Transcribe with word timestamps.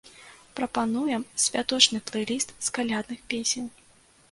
Прапануем 0.59 1.25
святочны 1.43 2.01
плэй-ліст 2.09 2.57
з 2.71 2.77
калядных 2.79 3.23
песень. 3.35 3.71